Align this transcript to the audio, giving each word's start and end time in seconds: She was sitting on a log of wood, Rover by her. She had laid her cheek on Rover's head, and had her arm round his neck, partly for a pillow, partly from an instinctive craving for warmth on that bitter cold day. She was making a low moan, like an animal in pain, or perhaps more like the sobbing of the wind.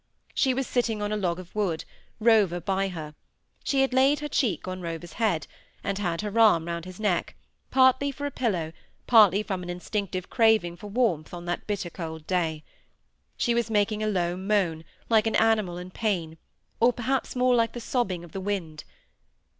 She 0.33 0.55
was 0.55 0.65
sitting 0.65 0.99
on 0.99 1.11
a 1.11 1.15
log 1.15 1.37
of 1.37 1.53
wood, 1.53 1.85
Rover 2.19 2.59
by 2.59 2.87
her. 2.87 3.13
She 3.63 3.81
had 3.81 3.93
laid 3.93 4.19
her 4.21 4.27
cheek 4.27 4.67
on 4.67 4.81
Rover's 4.81 5.13
head, 5.13 5.45
and 5.83 5.99
had 5.99 6.21
her 6.21 6.39
arm 6.39 6.65
round 6.65 6.85
his 6.85 6.99
neck, 6.99 7.35
partly 7.69 8.11
for 8.11 8.25
a 8.25 8.31
pillow, 8.31 8.73
partly 9.05 9.43
from 9.43 9.61
an 9.61 9.69
instinctive 9.69 10.27
craving 10.27 10.75
for 10.75 10.87
warmth 10.87 11.35
on 11.35 11.45
that 11.45 11.67
bitter 11.67 11.91
cold 11.91 12.25
day. 12.25 12.63
She 13.37 13.53
was 13.53 13.69
making 13.69 14.01
a 14.01 14.07
low 14.07 14.35
moan, 14.35 14.85
like 15.07 15.27
an 15.27 15.35
animal 15.35 15.77
in 15.77 15.91
pain, 15.91 16.39
or 16.79 16.91
perhaps 16.91 17.35
more 17.35 17.53
like 17.53 17.73
the 17.73 17.79
sobbing 17.79 18.23
of 18.23 18.31
the 18.31 18.41
wind. 18.41 18.83